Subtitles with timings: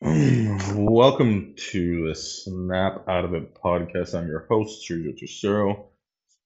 [0.02, 4.14] Welcome to the Snap Out of It podcast.
[4.14, 5.86] I'm your host, Sergio Tercero,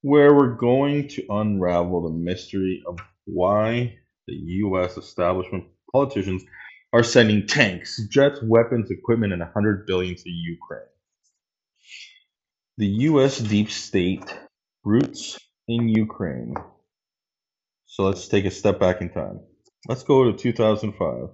[0.02, 4.96] where we're going to unravel the mystery of why the U.S.
[4.96, 6.44] establishment politicians
[6.92, 10.86] are sending tanks, jets, weapons, equipment, and 100 billion to Ukraine.
[12.78, 13.38] The U.S.
[13.38, 14.32] deep state
[14.84, 16.54] roots in Ukraine.
[17.86, 19.40] So let's take a step back in time.
[19.88, 21.30] Let's go to 2005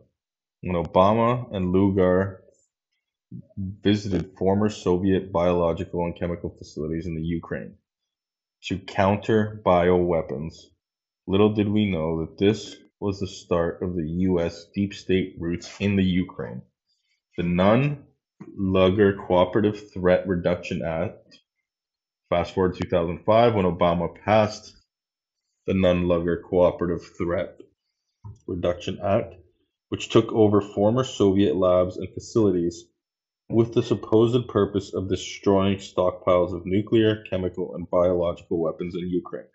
[0.67, 2.43] when Obama and Lugar
[3.57, 7.75] visited former Soviet biological and chemical facilities in the Ukraine
[8.65, 10.55] to counter bioweapons.
[11.29, 14.67] Little did we know that this was the start of the U.S.
[14.75, 16.63] deep state roots in the Ukraine.
[17.37, 18.05] The Nunn
[18.57, 21.39] Lugar Cooperative Threat Reduction Act.
[22.29, 24.77] Fast forward 2005 when Obama passed
[25.67, 27.61] the Nunn Lugar Cooperative Threat
[28.49, 29.35] Reduction Act,
[29.89, 32.85] which took over former Soviet labs and facilities
[33.49, 39.47] with the supposed purpose of destroying stockpiles of nuclear, chemical, and biological weapons in Ukraine.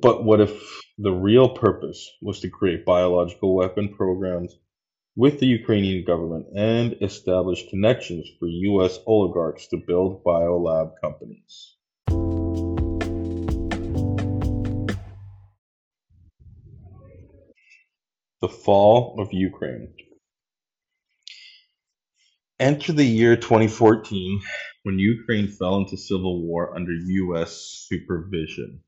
[0.00, 4.58] But what if the real purpose was to create biological weapon programs
[5.16, 8.98] with the Ukrainian government and establish connections for U.S.
[9.06, 11.76] oligarchs to build biolab companies?
[18.42, 19.94] The fall of Ukraine.
[22.58, 24.40] Enter the year 2014
[24.82, 27.86] when Ukraine fell into civil war under U.S.
[27.88, 28.82] supervision,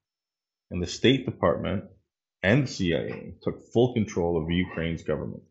[0.72, 1.84] and the State Department
[2.42, 5.44] and CIA took full control of Ukraine's government.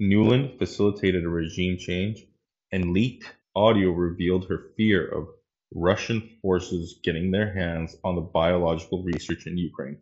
[0.00, 2.24] Nuland facilitated a regime change,
[2.72, 5.28] and leaked audio revealed her fear of
[5.74, 9.98] Russian forces getting their hands on the biological research in Ukraine.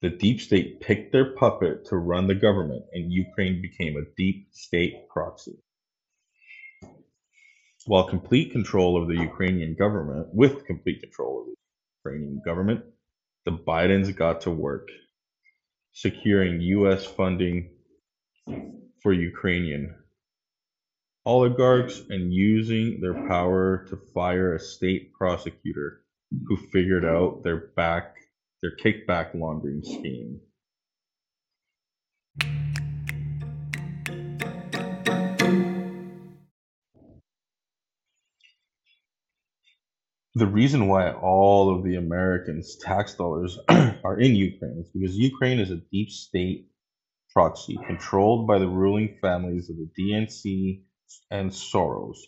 [0.00, 4.48] The deep state picked their puppet to run the government, and Ukraine became a deep
[4.52, 5.58] state proxy.
[7.86, 11.54] While complete control of the Ukrainian government, with complete control of the
[12.04, 12.84] Ukrainian government,
[13.44, 14.88] the Bidens got to work
[15.92, 17.04] securing U.S.
[17.04, 17.70] funding
[19.02, 19.96] for Ukrainian
[21.26, 26.04] oligarchs and using their power to fire a state prosecutor
[26.46, 28.16] who figured out their back
[28.62, 30.40] their kickback laundering scheme.
[40.34, 45.58] The reason why all of the Americans' tax dollars are in Ukraine is because Ukraine
[45.58, 46.68] is a deep state
[47.32, 50.82] proxy controlled by the ruling families of the DNC
[51.30, 52.18] and Soros,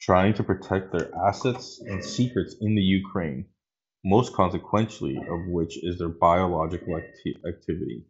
[0.00, 3.46] trying to protect their assets and secrets in the Ukraine
[4.04, 8.04] most consequentially of which is their biological acti- activity.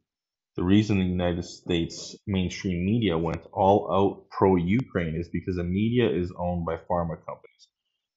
[0.57, 5.65] The reason the United States mainstream media went all out pro Ukraine is because the
[5.65, 7.69] media is owned by pharma companies,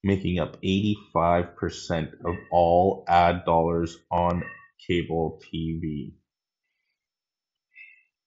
[0.03, 4.43] making up 85% of all ad dollars on
[4.87, 6.13] cable TV.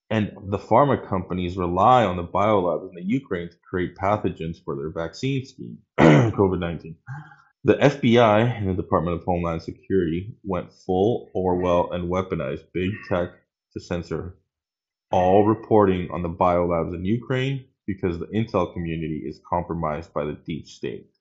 [0.09, 4.75] And the pharma companies rely on the biolabs in the Ukraine to create pathogens for
[4.75, 6.95] their vaccine scheme, COVID 19.
[7.63, 13.29] The FBI and the Department of Homeland Security went full Orwell and weaponized big tech
[13.73, 14.35] to censor
[15.11, 20.39] all reporting on the biolabs in Ukraine because the intel community is compromised by the
[20.43, 21.11] deep state.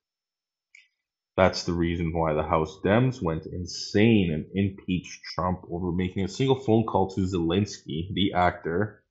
[1.37, 6.29] That's the reason why the House Dems went insane and impeached Trump over making a
[6.29, 9.05] single phone call to Zelensky, the actor,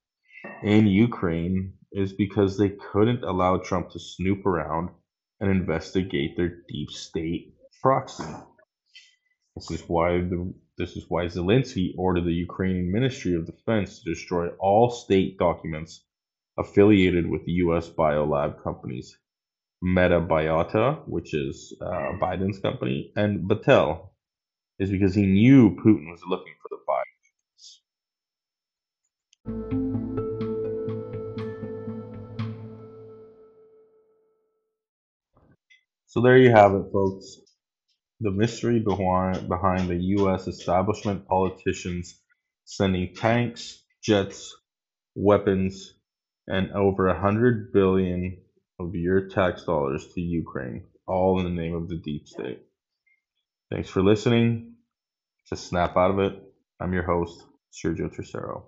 [0.63, 4.89] in Ukraine, is because they couldn't allow Trump to snoop around
[5.39, 8.25] and investigate their deep state proxy.
[9.55, 14.13] This is why the this is why Zelensky ordered the Ukrainian Ministry of Defense to
[14.13, 16.05] destroy all state documents
[16.57, 17.89] affiliated with the U.S.
[17.89, 19.17] biolab companies,
[19.83, 24.09] MetaBiota, which is uh, Biden's company, and Battelle,
[24.79, 26.79] is because he knew Putin was looking for the
[29.47, 29.88] Bidens.
[36.09, 37.37] So there you have it, folks.
[38.19, 39.47] The mystery behind,
[39.89, 40.47] the U.S.
[40.47, 42.19] establishment politicians
[42.65, 44.57] sending tanks, jets,
[45.13, 45.93] weapons,
[46.47, 48.41] and over a hundred billion
[48.79, 52.63] of your tax dollars to Ukraine, all in the name of the deep state.
[53.71, 54.77] Thanks for listening.
[55.49, 56.41] To snap out of it,
[56.79, 58.63] I'm your host, Sergio Tercero.